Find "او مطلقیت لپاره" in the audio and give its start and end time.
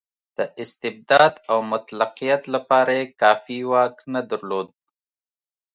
1.51-2.91